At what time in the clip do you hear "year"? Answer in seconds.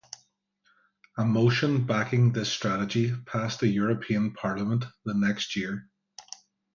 5.55-5.91